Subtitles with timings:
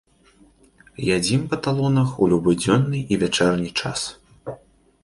[1.17, 4.01] Ядзім па талонах у любы дзённы і вячэрні час.